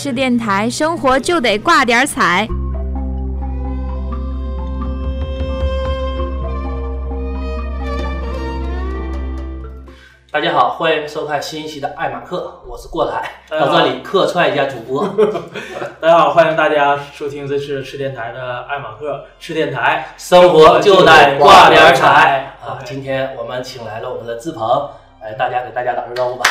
[0.00, 2.46] 吃电台，生活就得挂点彩。
[10.30, 15.04] 大家好，欢迎收看新一期的爱马克，我是过来到这里客串一下主播。
[16.00, 22.78] 大家好，欢迎大家收听这次吃电台的爱马克吃电台，生活就得挂点彩啊！
[22.84, 24.90] 今天我们请来了我们的志鹏，
[25.20, 26.46] 来大家给大家打声招呼吧。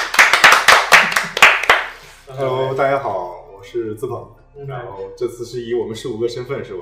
[2.38, 3.36] Hello，大家好，我
[3.68, 4.18] 是志鹏。
[4.59, 6.79] 嗯然后这次是以我们十五个身份是吧，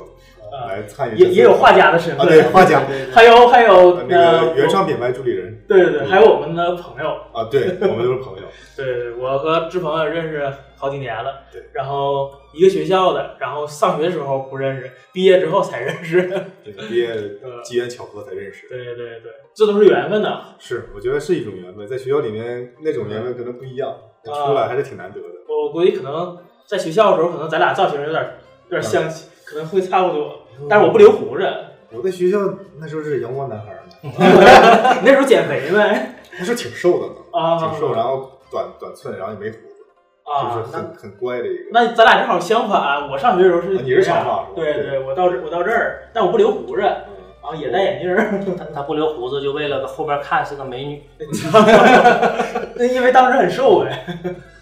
[0.49, 8.43] 啊来参与也也有画家的身份，啊对画家还有还有呃那呃个原创品牌助理人对对对，还有我们的朋友，啊，对我们都是朋友。
[8.77, 16.21] 对对，对我和志鹏也认识好几年了，对，然后一个学校的，然后上学时候不认识，毕业之后才认识，
[16.63, 17.09] 对，毕业
[17.43, 18.69] 呃机缘巧合才认识。
[18.69, 20.55] 对对对，这都是缘分呐。
[20.59, 25.27] 是，我觉得是一种缘分，在学校里面那种缘分可能不一样，出来还是挺难得的。
[25.49, 28.23] 我估计可能在学校的时候，可能咱俩造型有点
[28.69, 30.39] 有点相似，可能会差不多，
[30.69, 31.47] 但是我不留胡子，
[31.91, 32.37] 我在学校
[32.79, 33.79] 那时候是阳光男孩儿
[35.03, 36.15] 那时候减肥呗？
[36.37, 39.83] 那时候挺瘦的呢，啊，挺瘦，然后短短寸，然后也没胡子，
[40.23, 41.63] 啊，就是很很乖的一个。
[41.71, 51.03] 那咱俩正好相反，我上学的时候是啊你是长发是吧对对对，我到这我到这儿，但我不留胡子，然嗯后也戴眼镜儿，他他不留胡子，就为了后面看是个美女，
[52.75, 54.05] 那因为当时很瘦呗。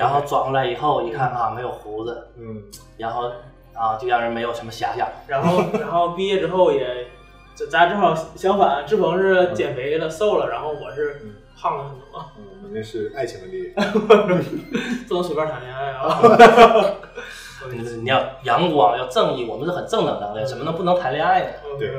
[0.00, 2.64] 然后转过来以后一看啊没有胡子，嗯，
[2.96, 3.30] 然后
[3.74, 5.06] 啊就让人没有什么遐想。
[5.26, 7.06] 然后然后毕业之后也，
[7.54, 13.92] 咱咱正好相反，志鹏是减肥了瘦了，然后我是嗯胖了很多，嗯，我们那是爱情的力量。
[15.06, 16.18] 不能随便谈恋爱啊。
[17.70, 21.48] 你你要阳光，要正义，我们是很正能量的，怎么能不能谈恋爱呢？
[21.78, 21.92] 对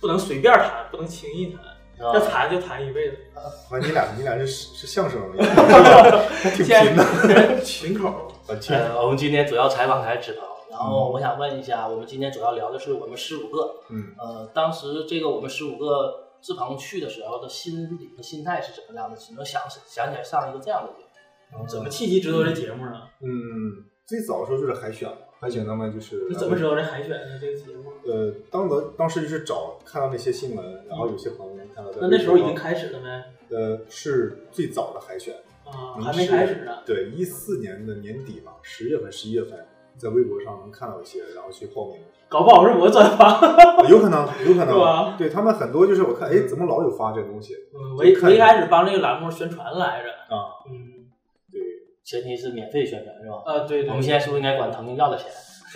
[0.00, 1.60] 不能随便谈，不能轻易谈，
[1.98, 3.16] 要谈就谈一辈子。
[3.34, 7.04] 啊，你俩你俩是是相声 的，还挺拼的。
[7.34, 8.32] 的，群口。
[8.48, 19.16] 啊，亲呃，我们今天主要采访的还是志鹏，然后我想问一下，我们今天主要聊的是我们十五个，嗯，呃，当时这个我们十五个志鹏去的时候的心理和心态是怎么样的？
[19.16, 21.66] 只能想想起来上一个这样的节目？
[21.66, 23.02] 怎么契机知道这节目呢？
[23.20, 27.90] 嗯，最早的时候就是海选嘛，海选他们就是你怎么知道这海选的这个节目？
[28.06, 31.55] 呃，当时当时就是找看到那些新闻，然后有些朋友
[32.00, 33.56] 那那时候已经开始了没？
[33.56, 36.78] 呃是最早的海选，啊，嗯还没开始呢。
[36.84, 39.66] 对，一四年的年底吧，十月份、十一月份，
[39.96, 43.34] 在微博上能看到一些，然后去报名，搞不好是我转发。
[43.34, 50.08] 啊有可能，有可能， 对他们很多就是我看，哎，怎么老有发这个东西嗯，我一我一开始帮这个栏目宣传来着。
[50.34, 50.58] 啊？
[50.68, 51.06] 嗯，
[51.52, 51.60] 对，
[52.02, 53.42] 前提是免费宣传是吧？
[53.46, 53.90] 啊，对对。
[53.90, 55.26] 我们现在是不是应该管腾讯要的钱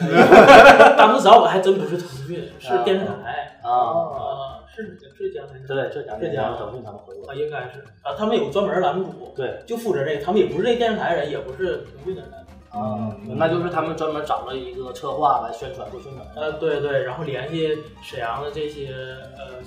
[0.97, 3.71] 当时找我还真不是腾讯，是电视台啊？
[3.71, 4.40] 啊，
[4.82, 5.66] 是浙江还是？
[5.66, 12.30] 对，浙江浙江腾讯他们合作啊，，应该是啊，他们有专门栏目组，对就负责这个，他们也不是这电视台人，也不是腾讯的人。
[12.70, 16.24] 啊，那就是他们专门找了一个策划来宣传做宣传。
[16.36, 18.94] 呃，对对，然后联系沈阳的这些
[19.36, 19.60] 呃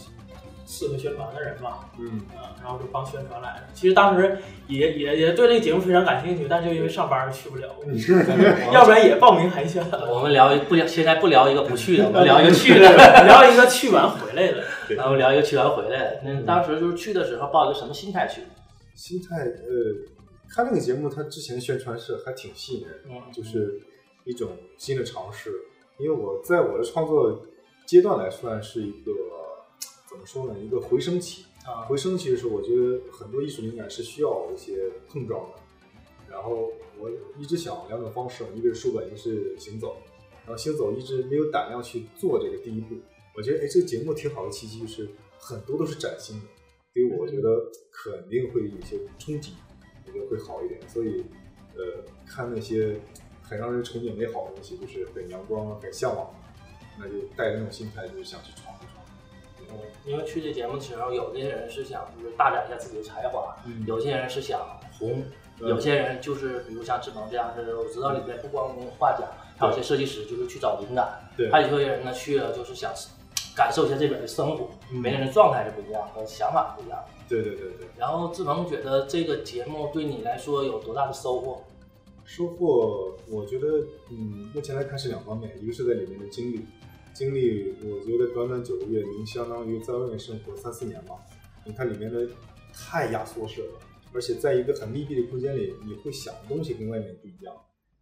[0.65, 3.63] 适合宣传的人吧，嗯，啊，然后就帮宣传来的。
[3.73, 4.37] 其实当时
[4.67, 7.75] 也也也对这个节目非常感兴趣，但就因为上班去不了，
[8.73, 10.11] 要不然也报名海选了。
[10.13, 12.89] 我们聊一不聊，现在不聊一个不去的，我们聊一个去的。
[13.25, 14.63] 聊一个去完回来的，
[14.95, 16.21] 然后聊一个去完回来的。
[16.23, 18.41] 那当时就是去的时候抱一个什么心态去？
[18.95, 19.73] 心态呃，
[20.49, 23.81] 看那个节目，他之前宣传是还挺吸引人的，嗯就是
[24.23, 25.51] 一种新的尝试。
[25.99, 27.41] 因为我在我的创作
[27.85, 29.13] 阶段来算是一个怎
[30.23, 31.45] 么说呢，一个回升期。
[31.65, 35.59] 啊回升期的时候，我觉得很多艺术灵感是需要一些碰撞的。
[36.29, 39.97] 然后我一直想两种方式，一个是书本，一个是行走。
[40.45, 42.95] 然后行走一直没有胆量去做这个第一步。
[43.35, 46.45] 我觉得哎，这个节目挺好的契机，就是很多都是崭新的，
[46.93, 49.53] 所以我觉得肯定会有些冲击，
[50.05, 50.81] 我觉得会好一点。
[50.89, 51.23] 所以，
[51.75, 52.99] 呃，看那些
[53.41, 56.29] 很让人憧憬美好的东西，就是很阳光、很向往，
[56.99, 58.75] 那就带着那种心态，就是想去闯。
[59.73, 60.11] 嗯。
[60.11, 63.83] 因为去这节目的时候，有些人是想就是大展一下自己的才华，嗯。
[63.87, 64.59] 有些人是想
[64.97, 65.23] 红，
[65.59, 69.25] 嗯有些人就是比如像志鹏这样的，我知道里面不光有画家，
[69.57, 71.49] 还有些设计师就是去找灵感，对。
[71.51, 72.91] 还有些人呢去了就是想
[73.55, 74.99] 感受一下这边的生活，嗯。
[74.99, 76.99] 每个人的状态是不一样和想法不一样。
[77.29, 81.63] 对对对对，然后志鹏觉得这个节目对你来说有多大的收获？
[82.25, 83.67] 收获，我觉得，
[84.11, 86.65] 嗯，目前来看是两方面，一个是在里面的经历，
[87.13, 91.15] 经历，我觉得短短九个月，您相当于在外面生活三四年吧，
[91.65, 92.27] 你看里面的
[92.73, 93.79] 太压缩式了，
[94.11, 97.55] 而且在一个很密闭的空间里，你会想的东西跟外面不一样。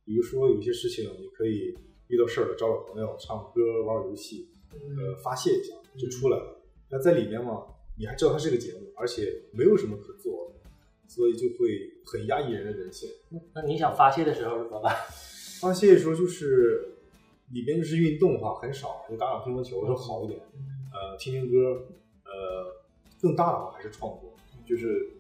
[0.05, 1.77] 比如说有些事情，你可以
[2.07, 6.63] 遇到事儿了，找找朋友，唱歌、玩玩游戏，呃，发泄一下就出来了。
[6.89, 7.65] 那在里面嘛，
[7.99, 10.69] 你还知道它是个节目，而且没有什么可做的，
[11.07, 13.09] 所以就会很压抑人的人性。
[13.53, 14.95] 那你想发泄的时候怎么办？
[15.59, 16.90] 发泄的时候就是
[17.51, 20.39] 里边就是运动哈很少，就打打乒乓球就好一点，
[20.92, 21.86] 呃，听听歌，
[22.24, 22.81] 呃，
[23.21, 24.33] 更大的话还是创作，
[24.65, 25.12] 就是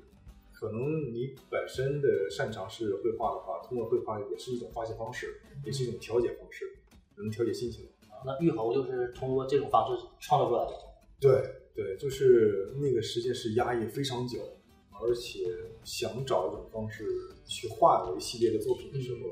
[0.53, 6.65] 可能你本身的擅长是绘画的话，通过绘画也是一种发泄方式，也是一种调节方式，
[7.17, 7.87] 能调节心情。
[8.23, 10.77] 那玉猴就是通过这种方式创作出来的。
[11.19, 11.41] 对
[11.73, 14.39] 对，就是那个时间是压抑非常久，
[14.91, 15.43] 而且
[15.83, 17.03] 想找一种方式
[17.45, 19.31] 去画一系列的作品的时候，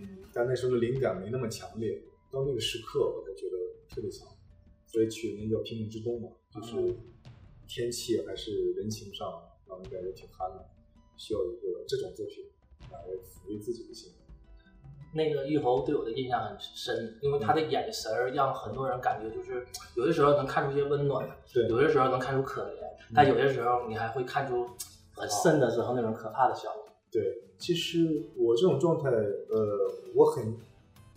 [0.00, 2.02] 嗯，但那时候的灵感没那么强烈，
[2.36, 3.56] 到那个时刻我才觉得
[3.88, 4.28] 特别强，
[4.84, 6.94] 所以取名叫平冥之冬嘛，就是
[7.66, 10.62] 天气还是人情上让人感觉挺寒冷，
[11.16, 12.44] 需要一个这种作品
[12.92, 14.12] 来抚慰自己的心。
[15.14, 19.66] 那个玉猴对我的印象很深，因为他的眼神儿让很多人感觉就是
[19.96, 21.66] 有的时候能看出一些温暖，对。
[21.68, 24.66] 有的时候能看出可怜，但有些时候你还会看出
[25.14, 26.84] 很深的时候那种可怕的笑容。
[27.10, 27.22] 对，
[27.56, 30.54] 其实我这种状态，呃，我很，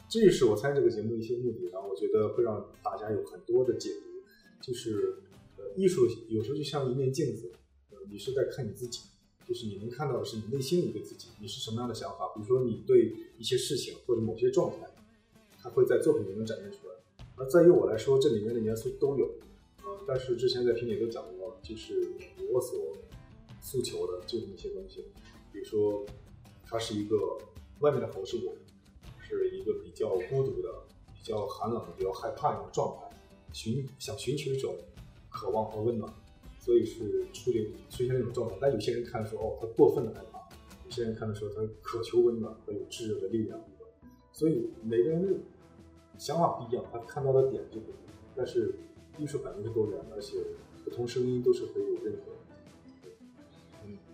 [0.09, 1.69] 这也是我参与这个节目的一些目的。
[1.71, 4.21] 然后我觉得会让大家有很多的解读，
[4.59, 5.15] 就是，
[5.57, 7.51] 呃，艺术有时候就像一面镜子，
[7.91, 9.01] 呃，你是在看你自己，
[9.47, 12.33] 就是你能看到的是你内心的一个自己，你是什么样的想法。
[12.35, 14.89] 比如说你对一些事情或者某些状态，
[15.61, 16.95] 它会在作品里面展现出来。
[17.35, 19.25] 而在于我来说，这里面的元素都有，
[19.83, 22.11] 呃，但是之前在评里都讲过，就是
[22.51, 22.97] 我所
[23.61, 25.05] 诉求的就是那些东西。
[25.53, 26.05] 比如说，
[26.65, 27.37] 它是一个
[27.79, 28.53] 外面的猴是我，
[29.37, 30.69] 是一个比较孤独的、
[31.13, 33.15] 比较寒冷的、比较害怕的一种状态，
[33.53, 34.75] 寻想寻求一种
[35.29, 36.11] 渴望和温暖，
[36.59, 38.55] 所以是出现出现那种状态。
[38.59, 40.39] 但有些人看的时候，哦，他过分的害怕；
[40.85, 43.59] 有些人看的时候，他渴求温暖和有炙热的力量。
[44.31, 45.39] 所以每个人的
[46.17, 48.13] 想法不一样，他看到的点就不一样。
[48.35, 48.73] 但是
[49.17, 50.37] 艺术肯定是多元的，而且
[50.85, 52.37] 不同声音都是可以有认可的。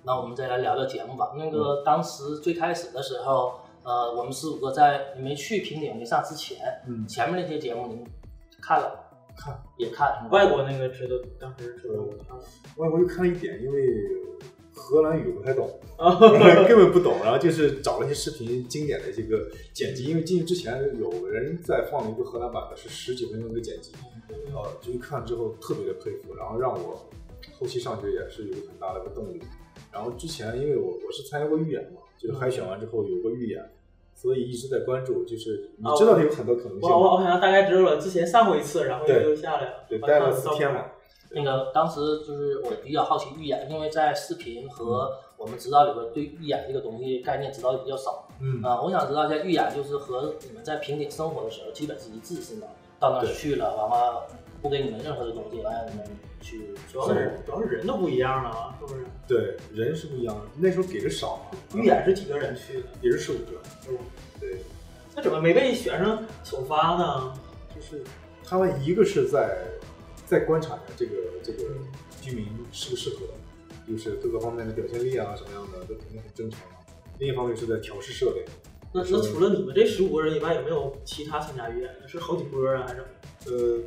[0.04, 1.34] 那我们再来聊聊节目吧。
[1.38, 8.04] 那个当时最开始的时候，呃，我们四五个在你没去平顶没上之前，嗯前面那些节目您
[8.60, 9.00] 看了
[9.38, 12.42] 看也看，是吧外国那个知道，当时知道啊
[12.78, 13.88] 外国就看了一点，因为
[14.74, 16.18] 荷兰语不太懂， 啊，
[16.68, 17.20] 根本不懂。
[17.24, 23.94] 然后就是找了一些视频经典的这个剪辑，因为进去之前有人在放了一个荷兰版的，是十几分钟的剪辑，
[24.52, 27.08] 呃，就一看之后特别的佩服，然后让我
[27.60, 29.40] 后期上学也是有很大的一个动力。
[29.96, 33.72] 然后之前因为我我是参加过预演嘛，就是海选完之后有过预演，
[34.14, 40.86] 所以一直在关注，就是你知道它有很多可能性我我吗，我好像大概知道了，之前上过一次，然后就又又下来了，对，我待了看照片四天嘛，
[41.32, 48.28] 那个当时就是我比较好奇预演，因为在视频和我们知道里边对预演这个东西概念知道的比较少。
[48.42, 52.68] 嗯啊、我想知道一下预演就是和你们在平顶生活的时候基本是一致是吗？
[53.00, 54.28] 到那儿去了，完了
[54.66, 56.08] 不给你们任何的东西，完了你们
[56.42, 59.06] 去主要是主要是人都不一样了啊，是不是？
[59.28, 62.88] 对，人是不一样的，那时候给的少嘛，预演是几个人去的？
[63.00, 63.62] 也是十五个，
[64.40, 64.58] 对。
[65.16, 67.34] 那怎么没被选上首发呢？
[67.76, 68.04] 就是
[68.44, 69.56] 他们一个是在
[70.26, 71.12] 在观察一下这个
[71.44, 71.64] 这个
[72.20, 73.18] 居民适不适合，
[73.88, 76.78] 就是各个方面的表现力啊什么样的都肯定很正常嘛。
[77.20, 78.44] 另一方面是在调试设备，
[78.92, 82.08] 那那除了你们这十五个人以外，有没有其他参加预演的？
[82.08, 83.06] 是好几波啊，还是？
[83.46, 83.80] 呃，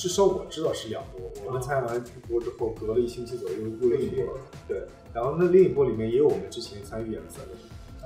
[0.00, 1.30] 至少我知道是两波。
[1.44, 4.40] 我们参加完一波之后，隔了一星期左右又又另一波了。
[4.66, 4.82] 对，
[5.12, 7.60] 然后那另一波里面也有我们之前参与演的三个人。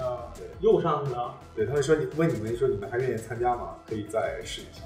[0.05, 3.77] 啊，对又上去了，对，他们说你问你们说你们还愿意参加吗？
[3.89, 4.83] 可以再试一下。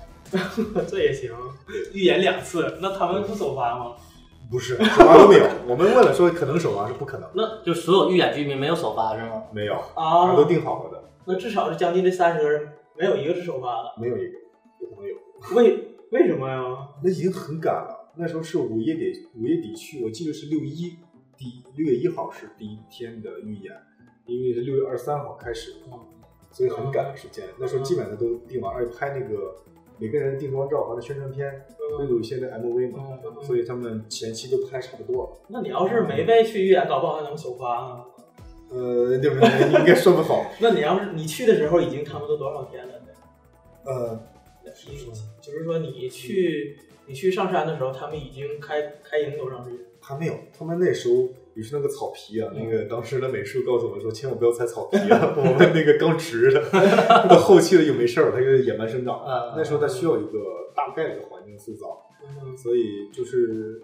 [0.87, 1.33] 这也行。
[1.95, 3.97] 预演两次，那他们不首发吗？
[4.51, 5.47] 不是，首发都没有。
[5.67, 9.45] 我们问了说可能首发是不可能，那就所有预演居民没有首发是吗？
[9.51, 13.95] 没有，啊他，都定好了的，那至少是将近这三十个人，没有一个是首发的。
[13.99, 14.39] 没有一个
[14.79, 15.17] 不可能有。
[15.57, 16.89] 为为什么呀？
[17.03, 18.13] 那已经很赶了。
[18.17, 20.97] 那时候是五月底，五月底去，我记得是六一
[21.37, 23.73] 第六月一号是第一天的预演，
[24.27, 25.75] 因为是六月二十三号开始，
[26.51, 27.45] 所以很赶的时间。
[27.59, 29.55] 那时候基本上都定完，而且拍那个
[29.99, 31.65] 每个人的定妆照和那宣传片
[31.99, 35.41] 都有一些的 MV 嘛，嗯所以他们前期都拍差不多了。
[35.49, 38.05] 那你要是没被去预演，搞不好还能首发呢。
[38.71, 39.79] 呃，对不对？
[39.79, 40.45] 应该说不好。
[40.61, 42.95] 那你要是你去的时候已经差不多多少天了？
[43.85, 44.21] 呃，
[45.41, 49.81] 就是说你去你去上山的时候，他们已经开开营多长时间？
[50.01, 56.63] 还没有，他们那时候也是那个草皮啊，那个当时的美术告诉我们说，千万不要踩草皮啊， 我们那个刚植的，
[57.29, 59.25] 到后期了又没事儿，它就野蛮生长。
[59.27, 63.83] 嗯那时候它需要一个大概的环境塑造，嗯所以就是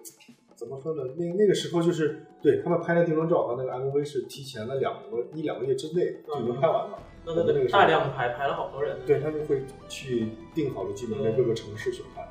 [0.55, 1.03] 怎么说呢？
[1.19, 6.99] 那那个时候就是对他们拍的定妆照和那个 MV 是提前了两个一两个月之内就已经拍完了。
[7.27, 8.99] 那他得大量的拍，拍了好多人。
[9.07, 12.23] 对，他们会去定好了剧本，在各个城市去拍。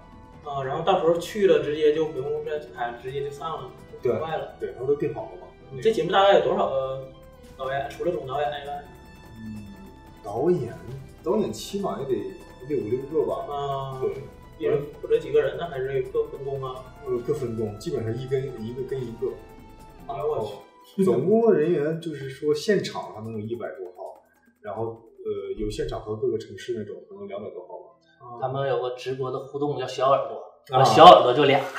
[0.49, 4.55] 啊，然后到时候去了，直接就不用再拍，直接就散了，就对快了。
[4.59, 5.47] 对，他们都定好了嘛。
[5.71, 7.07] 你这节目大概有多少个
[7.57, 7.89] 导演？
[7.89, 8.83] 除了总导演以外，
[9.39, 9.65] 嗯，
[10.23, 10.73] 导演
[11.23, 13.45] 导演起码也得也得五六个吧。
[13.51, 14.13] 啊，对，
[14.59, 15.65] 一人负责几个人呢？
[15.67, 16.75] 还是各分工啊？
[17.07, 19.27] 呃，各分工，基本上一跟一个跟一个。
[20.05, 23.92] 哎呦我去，总工作人员就是说现场他能有一百多号，
[24.63, 25.29] 然后呃
[25.59, 28.39] 有现场和各个城市那种可能两百多号吧。
[28.41, 30.41] 他们有个直播的互动叫小耳朵，
[30.77, 31.59] 啊小耳朵就俩。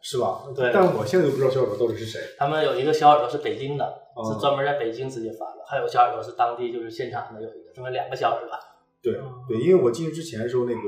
[0.00, 0.44] 是吧？
[0.54, 2.20] 对但我现在都不知道小耳朵到底是谁。
[2.38, 3.84] 他们有一个小耳朵是北京的，
[4.14, 8.56] 哦是专门在北京直接发的；还有小耳朵是当地就是现场的有一个，他们两个小耳朵。
[9.02, 10.80] 对嗯对，因为我进去之前的时候，那个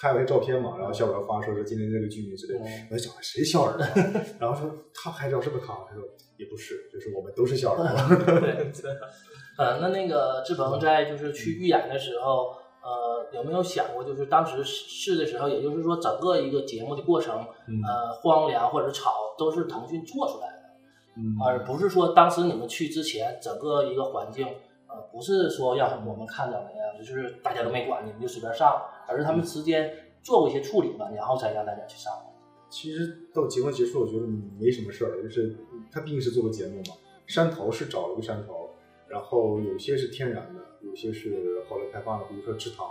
[0.00, 3.86] 拍了一照片嘛，然后小耳朵发说说今天这个居民之类的，嗯我就想谁小耳朵，
[4.40, 5.72] 然后说他拍照是不是他？
[5.88, 6.02] 他说
[6.36, 8.16] 也不是，就是我们都是小耳朵。
[8.26, 8.66] 对，
[9.56, 20.62] 呃，那那个志鹏在就是去预演的时候，呃，有没有想过，就是当时试的时候，也就是说整个一个节目的过程，嗯呃，荒凉或者吵都是腾讯做出来的，
[21.16, 24.46] 嗯而不是说当时你们去之前整个一个环境，
[24.88, 29.90] 呃，不是说让我们看到那样，就是大家都没管你们就随便上，而是他们之间
[30.22, 32.12] 做过一些处理吧，然后才让大家去上。
[32.70, 34.26] 其实到节目结束，我觉得
[34.58, 35.56] 没什么事儿，就是
[35.92, 36.96] 他毕竟是做个节目嘛。
[37.26, 38.63] 山头是找了个山头，
[39.14, 42.84] 然后有些是天然的，有些是后来开发的，比如说池塘，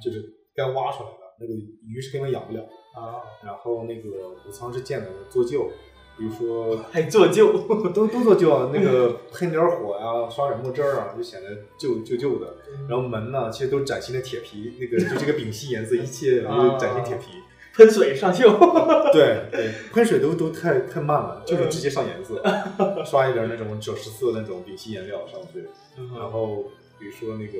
[0.00, 2.68] 就是该挖出来的，那个鱼是根本养不了的。
[2.94, 5.68] 啊，然后那个谷仓是建的做旧，
[6.16, 7.52] 比如说 还做旧，
[7.92, 12.54] 都都做旧啊，那个喷点火呀、刷点墨汁儿啊，就显得旧旧旧的。
[12.88, 17.38] 然后门呢，其实都是崭新的铁皮，那个就这个丙烯颜色，一切都是崭新铁皮。
[17.76, 18.56] 喷水上锈，
[19.12, 22.42] 对 对，喷水都都太太慢了，就是直接上颜色，
[23.04, 25.68] 刷一点那种赭石色那种丙烯颜料上去。
[26.16, 26.64] 然后
[26.98, 27.58] 比如说那个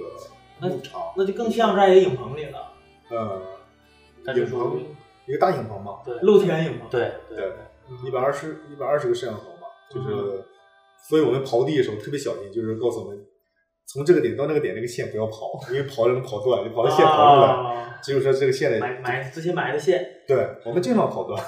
[0.61, 2.73] 那牧场，那就更像在一个影棚里了，
[3.11, 3.43] 呃
[4.35, 4.81] 影棚
[5.27, 6.89] 一个大影棚嘛，对露天影棚。
[6.91, 7.13] 对。
[7.29, 7.53] 对，
[8.07, 10.45] 一百二十一百二十个摄像头嘛，就是，
[11.09, 13.25] 所以我们刨地的时候特别小心，就是告诉我们
[13.87, 17.49] 从这个点到那个点那个线不要跑，因为跑就能跑断，就跑到线刨出来。
[17.49, 21.43] 啊结果说这个线的买买之前埋的线，对我们经常跑断。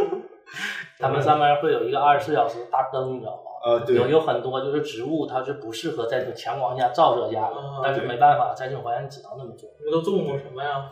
[0.98, 3.50] 他们上面会有一个二十四小时大灯，你知道吗？
[3.64, 9.70] 呃，对，有有很多就是植物，它是不适合在这种强光下照射下的，啊但是没办法，在这种环境只能那么做。
[9.78, 10.90] 你们都种过什么呀？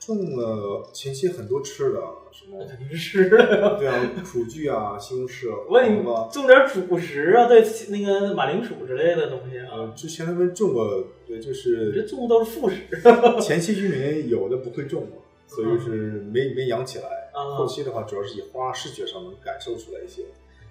[0.00, 2.00] 种了前期很多吃的，
[2.32, 3.76] 什么那肯定是吃的。
[3.78, 6.28] 对啊， 苦苣啊、西红柿问你黄瓜。
[6.32, 9.92] 种点主食啊，对，那个马铃薯之类的东西啊呃，。
[9.94, 12.76] 之前他们种过，对，就你这种的都是副食
[13.40, 15.16] 前期居民有的不会种嘛，
[15.46, 15.90] 所以是
[16.32, 17.04] 没没养起来。
[17.32, 20.24] 后啊，期的话，主要是以花视觉上能感受出来一些，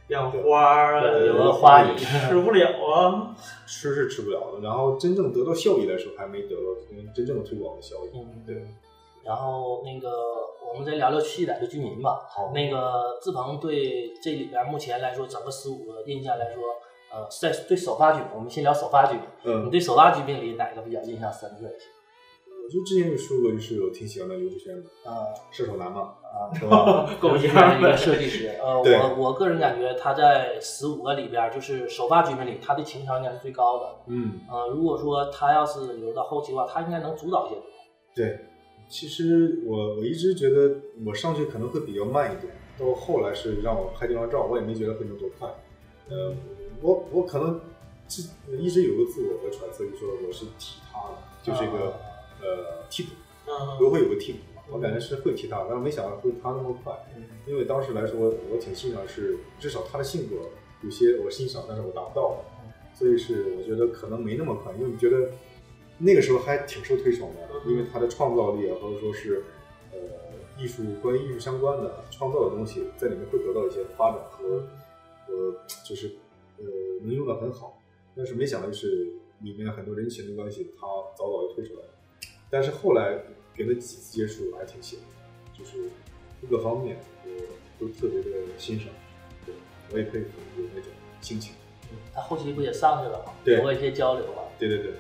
[0.09, 3.36] 养花儿啊，有个个花也，吃不了啊。
[3.67, 6.62] 吃是吃不了的，然后真正得到效益来说，还没得到
[7.13, 8.09] 真正的推广的效益。
[8.15, 8.65] 嗯，对。
[9.29, 10.09] 然后那个，
[10.67, 12.25] 我们再聊聊七仔的居民吧。
[12.27, 16.63] 好那个志鹏对这里边目前来说，整个十五个印象来说，
[17.13, 19.21] 呃，在对首发居民，我们先聊首发居民。
[19.43, 21.86] 你嗯，对首发居民里哪个比较印象深刻一些？
[22.65, 27.07] 我就之前就说过，就是我挺喜欢的刘志轩的啊射手男嘛，啊，是吧？
[27.21, 28.48] 够一样个设计师。
[28.59, 33.95] 呃， 我我个人感觉他在十五个里边，就是首发居民里，他的情商应该是最高的。
[34.07, 37.55] 嗯，呃，如果说他要是留到后期的话，他应该能主导一些。
[38.15, 38.39] 对。
[38.89, 45.48] 其实我我一直觉得我上去可能会比较慢一点，到后来是让我拍这张照，我也没觉得会有多快。
[46.10, 46.36] 呃，
[46.81, 47.62] 我我可能
[48.08, 51.93] 自一直有个自我的揣测，就是说我是踢他的，就是一个、
[52.41, 53.10] 呃替补，
[53.46, 56.91] 嗯我会有个替补嘛，我感觉是会踢他，但是没想到会他那么快。
[57.46, 60.36] 因为当时来说，我挺欣赏是，至少他的性格
[60.81, 62.43] 有些我欣赏，但是我达不到，
[62.96, 65.29] 所以是我觉得可能没那么快，因为觉得
[66.00, 69.44] 那个时候还挺受推崇的，因为他的创造力啊，或者说是
[69.91, 70.00] 呃
[70.58, 74.65] 艺术关于艺术相关的创造的东西，在里面会得到一些发展和
[75.27, 76.15] 呃就是
[76.58, 76.65] 呃
[77.03, 77.82] 能用的很好，
[78.15, 79.10] 但是没想到就是
[79.41, 80.88] 里面很多人情的关系，他
[81.18, 81.89] 早早就退出来了，
[82.50, 83.22] 但是后来
[83.53, 85.89] 给了几次接触，还挺喜欢的，就是
[86.41, 88.88] 各个方面我都特别的欣赏，
[89.46, 89.53] 对
[89.91, 90.27] 我也佩服
[90.58, 90.89] 有那种
[91.20, 91.53] 心情。
[92.13, 93.34] 他后期不也上去了吗？
[93.44, 94.44] 对有过一些交流嘛。
[94.60, 94.91] 对对对，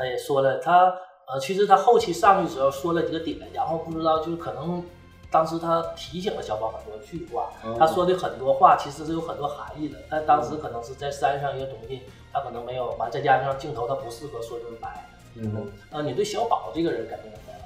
[0.00, 0.86] 他也说了，他
[1.26, 4.82] 呃，其实他后期上去的时候说了几个点，然后不知道就是可能
[5.30, 12.00] 当时他提醒了小宝很多句话，哦他说的很多话其实是有很多含义的，但当时可能是在山上一些东西，
[12.32, 15.06] 他可能没有完，再加上镜头他不适合说这么白。
[15.34, 17.60] 嗯，呃，你对小宝这个人感觉怎么样？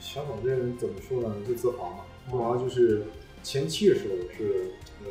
[0.00, 1.32] 小宝这人怎么说呢？
[1.46, 3.04] 就自豪嘛，自豪就是
[3.44, 4.72] 前期的时候是
[5.04, 5.10] 呃，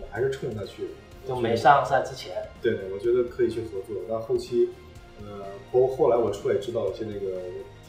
[0.00, 4.70] 我还是冲着他去的，就没上山之前，对对，我觉得可以去合作，但后期，
[5.22, 7.40] 呃，包括后来我出来知道一些那个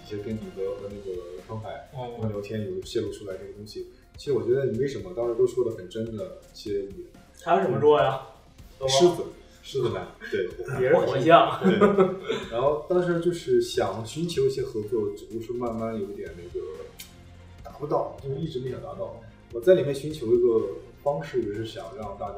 [0.06, 7.08] 一些跟你的和那个康海他们嗯，聊天有泄露出来这个东西，其实我觉得没什么，当时都说的很真的一些语言。
[7.42, 8.22] 他有什么座呀？
[8.88, 9.24] 狮子，
[9.62, 10.50] 狮子男，对。
[10.82, 11.60] 也是火象。
[11.64, 11.78] 对，
[12.52, 16.66] 然后当时就是想寻求一些合作，只不过是慢慢有点那个
[17.64, 19.22] 达不到，就是一直没想达到。
[19.54, 20.68] 我在里面寻求一个
[21.02, 22.38] 方式，就是想让大家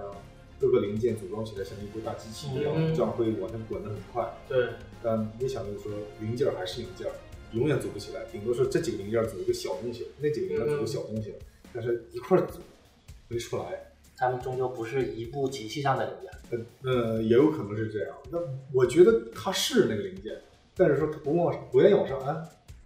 [0.61, 4.31] 各个零件组装起来像一部大机器一样，嗯这样会往前滚得很快。
[4.47, 4.69] 对，
[5.01, 7.13] 但没想到说零件儿还是零件儿，
[7.53, 11.33] 永远组不起来，顶多是这几个零件儿组一个小东西，那几个零件组个小东西，
[11.73, 12.59] 但是一块儿组
[13.27, 13.87] 没出来。
[14.17, 16.31] 他们终究不是一部机器上的零件。
[16.83, 18.15] 呃呃，也有可能是这样。
[18.29, 18.37] 那
[18.71, 20.39] 我觉得它是那个零件，
[20.75, 22.35] 但是说它不往不愿意往上安，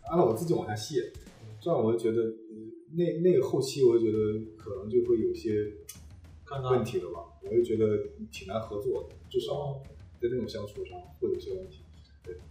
[0.10, 1.12] 安了我自己往下卸，
[1.60, 4.17] 这样我就觉得，嗯那那个后期我就觉得
[4.55, 5.70] 可能就会有些
[6.72, 7.98] 问题了吧，我就觉得
[8.32, 9.80] 挺难合作的，至少
[10.22, 11.82] 在那种相处上会有些问题。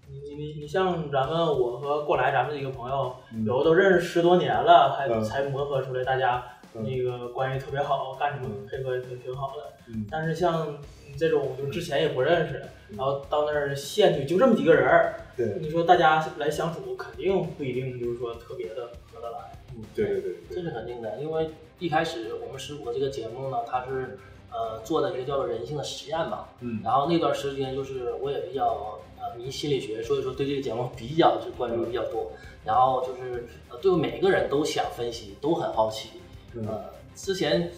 [0.07, 3.45] 你你你你像咱们我和过来咱们几个朋友，嗯。
[3.45, 5.23] 有的都认识十多年了，还嗯。
[5.25, 6.85] 才磨合出来，大家嗯。
[6.85, 8.67] 那个关系特别好，干什么嗯。
[8.67, 9.73] 配合也挺挺好的。
[9.89, 10.07] 嗯。
[10.11, 12.97] 但是像你这种就之前也不认识，嗯。
[12.99, 15.59] 然后到那儿县去就这么几个人儿，对。
[15.61, 19.51] 你说大家来相处，肯定不一定就是说特别的合得来。
[19.77, 20.35] 嗯，对对对。
[20.51, 24.19] 这，是肯定的，因为一开始我们十五个这个节目呢，它是
[24.53, 26.81] 呃做的一个叫做人性的实验嘛，嗯。
[26.85, 32.31] 然后那段时间就是我也比较呃迷心理学，所以说对这个节目比较就关注比较多，
[32.65, 36.11] 然后就是呃对每个人都想分析，都很好奇，
[36.55, 36.67] 嗯。
[36.67, 37.71] 呃之前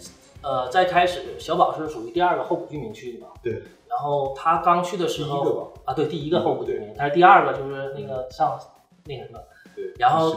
[0.43, 3.53] 呃在开始小宝是属于第二个候补居民去的嘛，对，
[3.87, 8.59] 然后他刚去的时候啊对第一个候补居民，但是第二个就是那个上
[9.05, 9.39] 那个什么。
[9.75, 10.35] 对，然后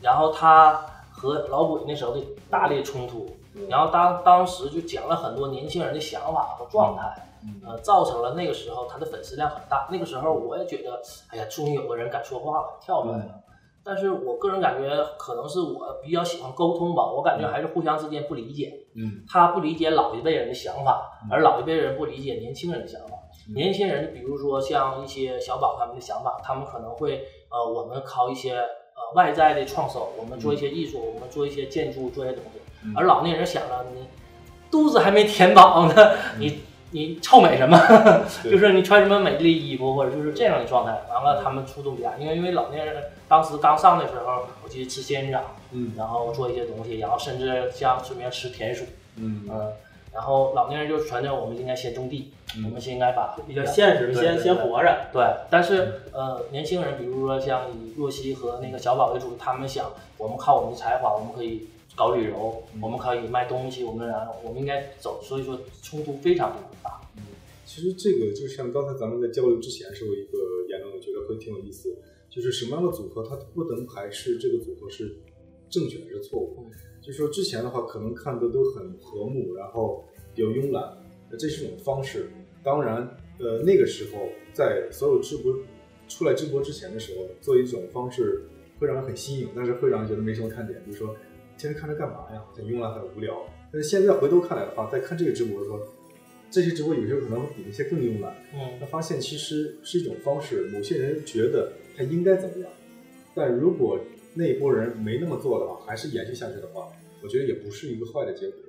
[0.00, 0.82] 然后他
[1.18, 3.26] 和老鬼那时候的大力冲突，
[3.68, 9.88] 然后当当时就讲了很多年轻人的想法和状态，嗯呃，造成了那个时候他的粉丝量很大。
[9.90, 13.34] 那个时候我也觉得，哎呀，终于有个人敢说话了，跳出来了。
[13.84, 18.72] 但是我个人感觉，可能是我比较喜欢沟通吧，我感觉还是互相之间不理解。
[18.94, 23.16] 嗯他不理解老一辈人的想法，而老一辈人不理解年轻人的想法。
[23.48, 28.62] 嗯年轻人，比如说像一些小宝他们的想法，他们可能会呃，我们靠一些
[28.98, 32.58] 呃外在的创收，我们做一些艺术，我们做一些建筑，做一些东西。
[32.84, 34.06] 嗯而老年人想了，你
[34.70, 37.78] 肚子还没填饱呢， 你你臭美什么？
[38.44, 40.92] 就是你穿什么美丽衣服，或者就是这样的状态。
[41.12, 48.84] 完了，他们触动比较大，因为因为老年人当时刚上的时候，我记得吃仙人掌，嗯然后做一些东西，然后甚至像顺便吃田鼠，
[49.16, 49.72] 嗯嗯，
[50.18, 55.08] 然后老年人就传讲我们应该先种地，嗯我们先应该把比较现实，先对对对先活着。
[55.12, 67.00] 对，但是呃，年轻人，比如说像以若曦和那个小宝为主，他们想，我们靠我们的才华，我们可以搞旅游，我们可以卖东西，我们然后我们应该走，所以说冲突非常非常大。
[67.16, 67.22] 嗯
[67.64, 71.96] 其实这个就像刚才咱们在交流之前说一个言论，我觉得会挺有意思，
[72.28, 75.16] 就是什么样的组合它不能排斥这个组合是
[75.70, 76.56] 正确还是错误。
[76.66, 76.70] 嗯
[77.08, 80.94] 就说之前的话，可能看的都很和睦，然后比较慵懒，
[81.30, 82.28] 那这是一种方式。
[82.62, 82.98] 当然，
[83.38, 85.58] 呃，那个时候在所有直播
[86.06, 88.42] 出来直播之前的时候，做一种方式
[88.78, 90.78] 会让人很新颖，但是会让人觉得没什么看点。
[90.86, 91.16] 就是说，
[91.56, 92.44] 天天看着干嘛呀？
[92.54, 93.42] 很慵懒，很无聊。
[93.72, 95.80] 但是现在回头看来的话，在看这个直播的时候，
[96.50, 98.36] 这些直播有些可能比那些更慵懒。
[98.54, 102.70] 嗯那发现其实是一种方式，某些人觉得他应该怎么样，
[103.34, 103.98] 但如果
[104.34, 106.88] 那一波人没那么做的话，还是延续下去的话，
[107.22, 108.60] 我觉得也不是一个坏的结果。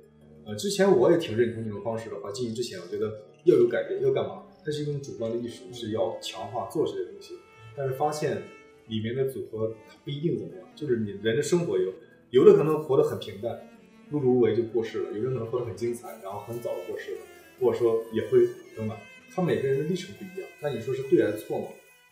[0.46, 4.44] 呃，之前我也挺认同这种方式的话，进行之前我觉得要有改变，要干嘛？
[4.64, 7.34] 它是一种主观的艺术，是要强化做这些东西。
[7.76, 8.42] 但是发现
[8.88, 11.92] 里面的组合它不一定怎么样，就是你人的生活有
[12.30, 13.68] 有的可能活得很平淡，
[14.12, 17.18] 碌碌无为就过世了；有的可能活得很精彩，然后很早就过世了，
[17.60, 18.96] 或者说也会等等。
[19.32, 21.66] 他每个人的历程不一样，那你说是对还是错吗？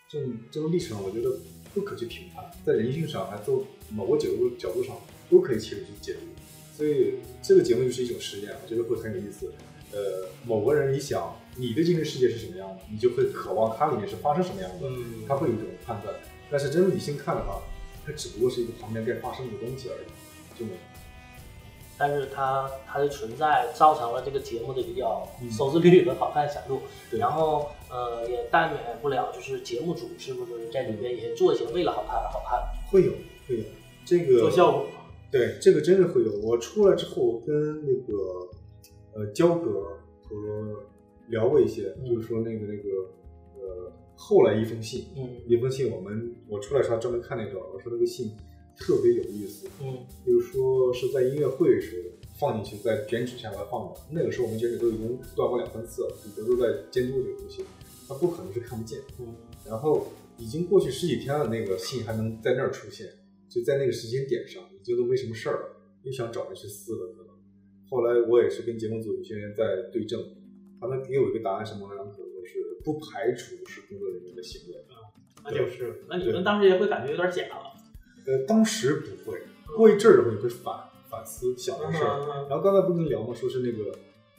[0.09, 0.19] 这
[0.51, 1.37] 这种历程，我觉得
[1.75, 4.97] 不可去评判，在人性上还从某个角度角度上
[5.31, 6.21] 都可以切入去解读。
[6.77, 9.53] 所以这个节目就是一种实验，我觉得会很有意思。
[9.91, 16.15] 呃，某个人你想你的精神世界是什么样的，你就会渴望它里面是发生什么样的，嗯他会有一种判断。
[16.51, 17.61] 但是真理性看的话，
[18.07, 20.79] 它只不过是一个旁边该发生的东西而已，就没有。
[21.97, 32.63] 但是它它的存在造成了这个节目的比较嗯收视率和好看程度，对然后呃也但免不了就是节目组是不是在里面也做一些为了好看而好看。
[32.91, 33.13] 会有
[33.49, 33.65] 会有
[34.05, 34.87] 这个做效果。
[35.31, 36.33] 对，这个真的会有。
[36.41, 38.49] 我出来之后跟那个
[39.15, 39.83] 呃焦哥
[40.23, 40.87] 和
[41.29, 42.89] 聊过一些，嗯就是说那个那个
[43.57, 48.31] 呃后来一封信，嗯一封信我们我出来时候还专门看那个，我说那个信
[48.77, 54.01] 特别有意思，嗯就是说是在音乐会的时候放进去，在卷纸下来放的。
[54.11, 57.65] 那个时候我们卷纸都已经断过两三次了，彼得都在监督这个东西，
[58.09, 58.99] 他不可能是看不见。
[59.19, 59.27] 嗯
[59.67, 60.07] 然后
[60.39, 63.07] 已经过去十几天了，那个信还能在那儿出现，
[63.51, 67.37] 就在那个时间点上，已经都没什么事儿了，又想找人去撕了可能。
[67.91, 70.19] 后来我也是跟节目组有些人在对证，
[70.81, 74.83] 他们给我一个答案是模棱两可的，我是不排除是工作人员的行为。
[75.45, 77.75] 那就是，那你们当时也会感觉有点假了。
[78.27, 79.43] 呃，当时不会，
[79.77, 82.25] 过一阵儿的话你会反反思想这事儿。
[82.25, 83.35] 嗯然后刚才不跟你聊吗？
[83.35, 83.91] 说是那个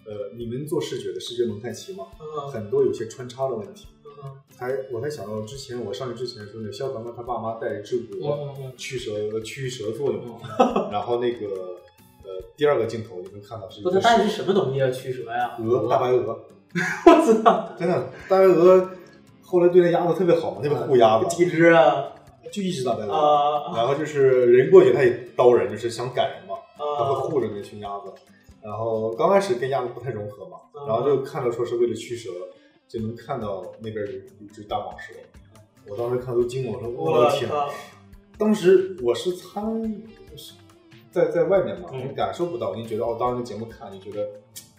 [0.05, 3.87] 呃，你们做视觉的视觉蒙太奇嘛，嗯很多有些穿插的问题。
[4.23, 10.21] 嗯才我才想到之前我上去之前说那个肖凡凡他爸妈带着治国嗯嗯驱蛇有个驱蛇作用，
[10.91, 11.47] 然后那个
[12.23, 14.89] 呃第二个镜头你能看到是一不，个它带的是什么东西啊？
[14.91, 15.55] 驱蛇呀？
[15.59, 16.37] 鹅大白鹅，
[17.07, 17.11] 我
[17.43, 17.69] 操！
[17.79, 18.89] 真的大白鹅
[19.41, 22.05] 后来对那鸭子特别好嘛，特别护鸭子，几只啊？
[22.51, 27.19] 就一只大白鹅，啊然后就是人过去他也刀人，就是想赶人嘛，他会啊！
[27.21, 28.11] 护着那群鸭子。
[28.61, 32.29] 然后刚开始跟鸭子不太融合嘛，嗯然后就看到说是为了驱蛇，
[32.89, 35.13] 就能看到那边有有只大蟒蛇。
[35.87, 37.49] 我当时看都惊了，我说我我的天！
[37.49, 37.71] 靠！
[38.37, 39.81] 当时我是参
[40.35, 40.53] 是
[41.11, 44.29] 在在外面嘛，嗯你感受不到，你觉得哦，当时节目看，你觉得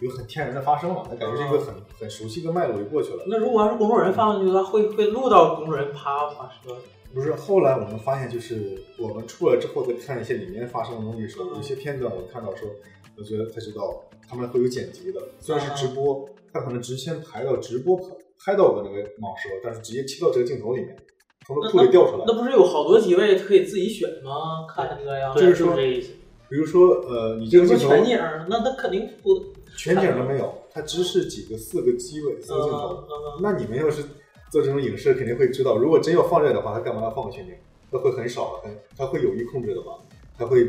[0.00, 3.24] 有很天然的发生了，那感觉是一个很很熟悉的脉络就过去了。
[3.26, 6.76] 那如果要是工作人员放进去的话，会会录到工作人员啪把蛇。
[7.12, 12.68] 不是，后来我们发现，就是我们出来之后再看一些里面发生的东西的时候，嗯有些片段我看到说，
[13.16, 18.04] 我觉得才知道他们会有剪辑的，虽然是直播，他可能直先排到直播拍
[18.44, 20.96] 拍到的那个蟒蛇，但是直接切到这个镜头里面，
[21.46, 22.24] 从这库里掉出来。
[22.26, 24.66] 那不是有好多机位可以自己选吗？
[24.68, 26.12] 看那个呀，对，就是说这意思。
[26.48, 29.52] 比如说，呃，你这个什镜头全景儿，那他肯定不。
[29.76, 33.04] 全景都没有，它只是几个四个机位、四个镜头。
[33.40, 34.02] 那你们要是
[34.50, 37.54] 做这种影视，肯定会知道，如果真要放这的话，他干嘛要放个全景？
[37.90, 39.92] 那会很少的，很他会有意控制的吧？
[40.36, 40.64] 他会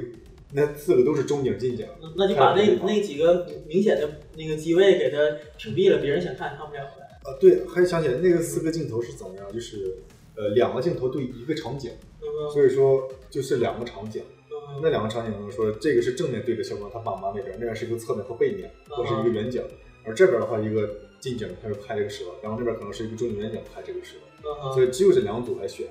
[0.54, 1.88] 那四个都是中景、近景。
[2.02, 5.18] 那那就把那那几个明显的那个机位给它
[5.58, 7.30] 屏蔽了，别人想看也看不了的。
[7.30, 9.52] 啊，对，还想起来那个四个镜头是怎么样？
[9.54, 9.98] 就是
[10.36, 14.24] 呃两个镜头对一个场景，嗯所以说就是两个场景。
[14.24, 19.62] 嗯那两个场景呢，说这个是正面对着肖光他爸妈那边，那边是一个侧面和背面，或是一个远景。
[20.06, 24.16] 而这边的话，一个近景他就拍这个蛇，然后那边可能是一个中景远景拍这个蛇。
[24.44, 25.86] 嗯所以只有这两组来选，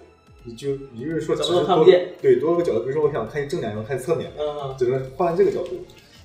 [0.44, 5.84] 你就你就是说怎么都只是多看不见对多个角度，比如说我想看正脸，我看侧面，嗯只能换这个角度。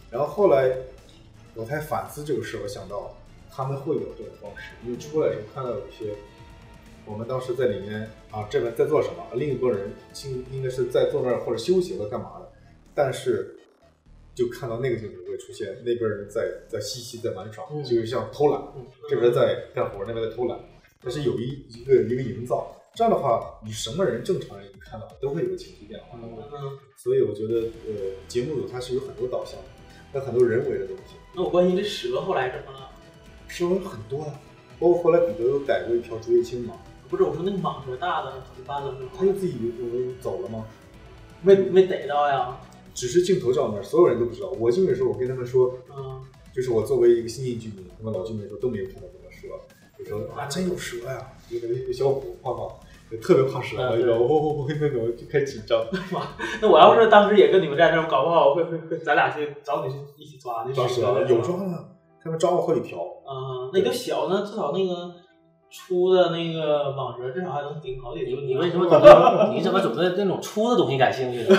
[0.10, 0.75] 然后后来
[1.54, 3.15] 我才反思这个事，我想到
[3.49, 6.15] 他们会有这种方式，因为出来的时候看到有一些，
[7.06, 9.91] 我们当时在里面啊这边在做什么，另一拨人
[10.25, 12.51] 应应该是在坐那儿或者休息或干嘛的，
[12.93, 13.58] 但是。
[14.36, 20.60] 就看到那个镜头会出现，那边人在在嬉戏，在玩耍，嗯就是像偷懒，嗯这边在干活，那边在偷懒，
[21.01, 26.17] 但是有一一个一个营造，这样的话，你什么人正常人一看到都会有个情绪变化。
[26.21, 27.93] 嗯，所以我觉得，呃，
[28.27, 32.89] 节目组它是有很多导向的，有很多人为的东西，那我关心这蛇后来怎么了？
[33.47, 34.39] 声纹很多啊。
[34.77, 36.75] 包括后来彼得又逮过一条竹叶青嘛，
[37.10, 38.93] 不是我说那个蟒蛇大的怎么办了？
[39.17, 40.65] 他就自己呃走了吗？
[41.41, 42.58] 没没逮到呀？
[42.93, 44.49] 只是镜头照那儿，所有人都不知道。
[44.51, 46.21] 我进去的时候，我跟他们说，嗯
[46.53, 49.47] 就是我作为一个新进居民，他们老居民说都没有看到这个蛇，
[49.97, 52.85] 就说啊真有蛇呀、有那个小虎胖胖，就
[53.21, 55.86] 特别怕蛇，嗯然后我我我那种就开始紧张。
[56.62, 61.78] 那我要是当时也跟你们在这儿，搞不好会会会，咱俩去找你去一起抓那抓蛇蛇有抓呢，
[62.23, 62.99] 他们抓过好几条。
[62.99, 65.12] 啊，那个小呢，至少那个
[65.71, 68.34] 粗的那个蟒蛇至少还能顶好几你。
[68.47, 71.56] 你为什么 总你怎么总对那种粗的东西感兴趣呢？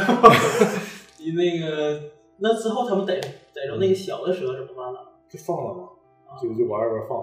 [1.19, 2.01] 你那个
[2.39, 4.99] 那之后他们逮逮着那个小的蛇怎么办呢？
[5.29, 5.89] 就放了嘛，
[6.29, 7.19] 啊就就玩儿玩放。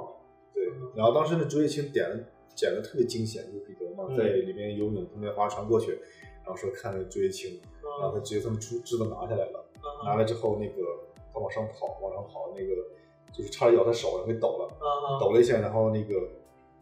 [0.54, 2.20] 对嗯，然后当时那竹叶青点的
[2.56, 5.92] 剪的特别惊险，就是彼得嘛，嗯在里面游泳，旁边划船过去，
[6.44, 7.60] 然后说看那个竹叶青，
[8.00, 9.66] 然后他直接他们出枝子拿下来了，
[10.06, 10.82] 拿来之后那个
[11.34, 12.76] 他往上跑，往上跑，那个
[13.32, 16.14] 就是差点咬他手，然后给抖了，啊抖了一下，然后那个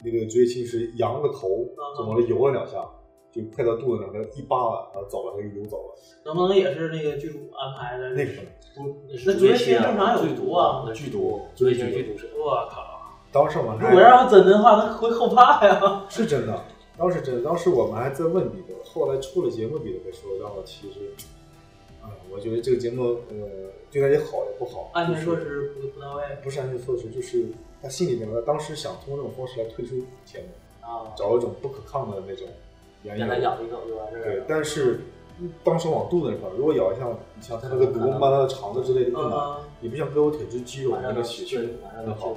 [0.04, 1.48] 那个竹叶青是扬了个头，
[1.96, 2.84] 就往里游了两下，
[3.30, 5.94] 就快到肚子上，他，一扒拉，然后走了，他就游走了。
[6.24, 8.10] 能不能也是那个剧组安排的？
[8.10, 8.32] 那个
[8.74, 12.30] 不那竹叶青正常有毒啊那剧毒竹叶青剧毒是。
[12.36, 12.91] 我靠！
[13.32, 16.04] 当时我如果让我真的话，他会后怕呀。
[16.10, 16.62] 是真的，
[16.98, 21.00] 当时真的，当时我们还在问彼得，后来出了节目，彼得才说，让我其实，
[22.02, 27.46] 啊、我觉得这个节目，呃，对他也好也不好，安全措就是施不不到位不是安全措施，就是
[27.80, 32.46] 他心里面，他当时想通过这种方式来退出节目，啊，找一种不可抗的那种
[33.02, 33.34] 原因让。
[33.34, 35.00] 他咬一口就完事儿对。，但是
[35.64, 42.36] 当时往肚子那块儿，如果咬一下，你像他那个毒蔓到肠子之类的更难，啊，你不像胳膊腿之肌肉那个血对清马上能好。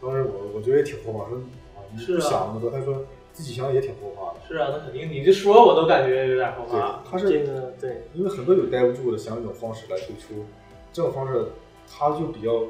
[0.00, 4.46] 当时我我觉得也挺后怕，说啊你不想那么多，他说自己想也挺后怕的。
[4.46, 10.44] 是啊，那肯定，你这说我都感觉有点后怕。，他是这个对，因为很多有待不住的，想一种方式来退出，
[10.92, 11.46] 这种方式
[11.86, 12.66] 他就比较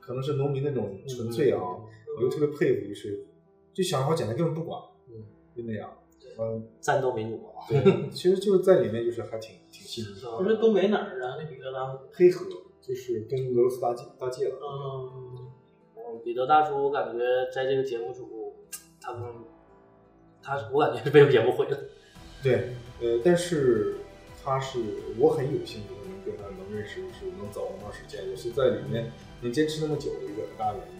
[0.00, 1.60] 可能是农民那种纯粹啊，
[2.16, 3.26] 我就特别佩服，就是
[3.72, 5.22] 就想好简单，根本不管，嗯，
[5.56, 5.90] 就那样。
[6.40, 10.38] 嗯，战斗民族啊，对，其实就是在里面就是还挺挺细腻的。
[10.38, 11.36] 不是东北哪儿啊？
[11.38, 11.98] 那彼得大叔。
[12.10, 12.46] 黑河
[12.80, 15.51] 就是跟俄罗斯搭界搭界了，嗯，
[16.18, 17.18] 彼得大叔，我感觉
[17.52, 18.54] 在这个节目组
[19.00, 19.22] 他们
[20.42, 21.78] 他我感觉是被也不会了。
[22.42, 23.96] 对，呃，但是
[24.42, 24.78] 他是
[25.18, 30.98] 我很有幸能跟他能认识，是能走那么长时间，也是在里面能坚持那么久的一个很大原因。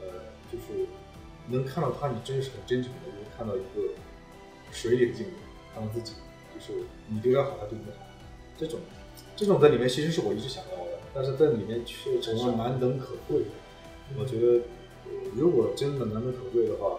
[0.00, 0.08] 呃，
[0.50, 0.86] 就是
[1.48, 3.92] 能看到他，你真是很真诚的，能看到一个
[4.70, 5.32] 水里的镜子，
[5.72, 6.14] 看到自己，
[6.54, 6.72] 就是
[7.08, 8.04] 你对他好，他对你好，
[8.58, 8.80] 这种
[9.36, 13.46] 这种在里面其实是我一直想要的，但是在里面却成了难能可贵的。
[14.18, 14.46] 我觉得，
[15.04, 16.98] 呃如果真的难能可贵的话，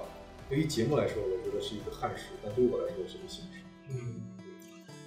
[0.49, 3.61] 对于节目来说，我觉得是一个憾事，但对于我来说是个幸事。
[3.89, 4.21] 嗯，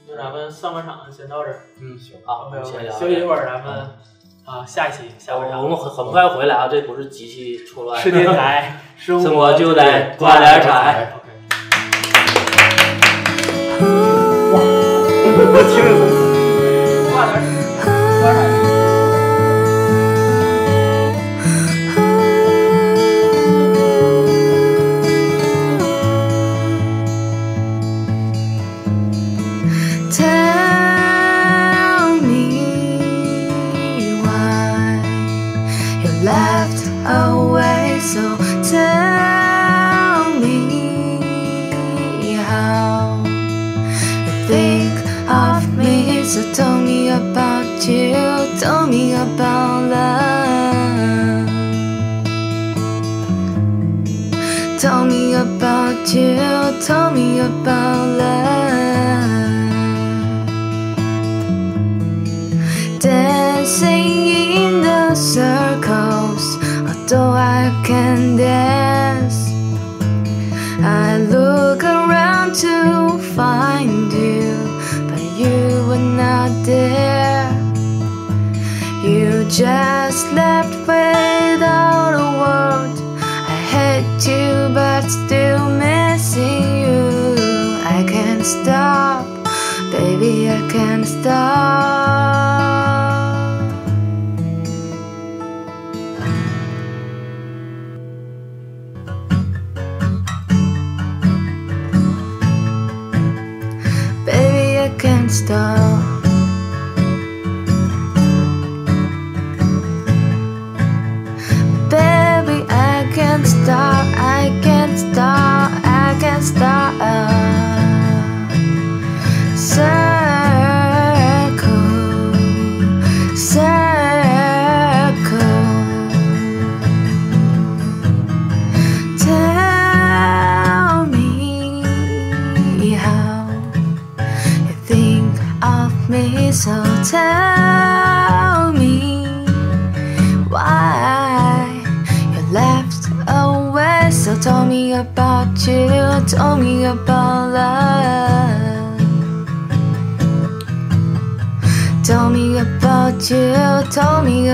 [0.09, 1.65] 那咱们上半场先到这儿。
[1.81, 2.99] 嗯，行，好，我们先聊。
[2.99, 3.91] 休息一会儿，咱们
[4.45, 5.61] 啊下一期下半场。
[5.63, 8.01] 我们很很快回来啊，这不是机器错乱。
[8.01, 11.13] 是电台， 生生活就得挂点彩。
[11.17, 11.27] OK。
[56.87, 58.47] Tell me about love.
[63.01, 64.07] Dancing
[64.63, 66.45] in the circles,
[66.87, 69.51] although I can dance.
[70.81, 74.55] I look around to find you,
[75.11, 77.51] but you were not there.
[79.03, 80.06] You just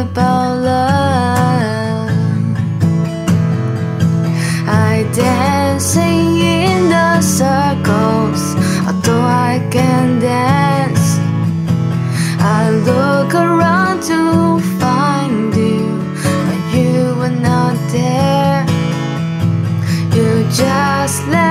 [0.03, 2.11] about love.
[4.67, 8.43] I dancing in the circles,
[8.87, 11.07] although I can dance.
[12.59, 14.21] I look around to
[14.81, 15.87] find you,
[16.47, 18.65] but you were not there.
[20.17, 20.29] You
[20.63, 21.42] just left